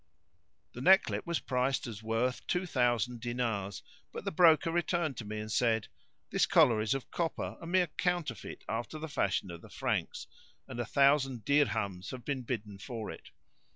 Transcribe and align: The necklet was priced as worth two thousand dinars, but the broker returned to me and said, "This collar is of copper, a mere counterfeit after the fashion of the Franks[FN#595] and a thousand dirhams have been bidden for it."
The 0.73 0.81
necklet 0.81 1.27
was 1.27 1.39
priced 1.39 1.85
as 1.85 2.01
worth 2.01 2.47
two 2.47 2.65
thousand 2.65 3.21
dinars, 3.21 3.83
but 4.11 4.25
the 4.25 4.31
broker 4.31 4.71
returned 4.71 5.15
to 5.17 5.25
me 5.25 5.39
and 5.39 5.51
said, 5.51 5.89
"This 6.31 6.47
collar 6.47 6.81
is 6.81 6.95
of 6.95 7.11
copper, 7.11 7.55
a 7.61 7.67
mere 7.67 7.85
counterfeit 7.85 8.63
after 8.67 8.97
the 8.97 9.07
fashion 9.07 9.51
of 9.51 9.61
the 9.61 9.69
Franks[FN#595] 9.69 10.27
and 10.69 10.79
a 10.79 10.85
thousand 10.85 11.45
dirhams 11.45 12.09
have 12.09 12.25
been 12.25 12.41
bidden 12.41 12.79
for 12.79 13.11
it." 13.11 13.29